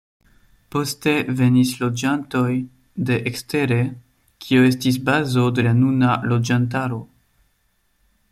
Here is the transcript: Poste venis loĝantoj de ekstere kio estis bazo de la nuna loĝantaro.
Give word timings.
Poste 0.75 1.11
venis 1.41 1.73
loĝantoj 1.81 2.49
de 3.09 3.19
ekstere 3.33 3.79
kio 4.47 4.67
estis 4.71 4.99
bazo 5.11 5.45
de 5.59 5.67
la 5.69 5.77
nuna 5.83 6.19
loĝantaro. 6.33 7.01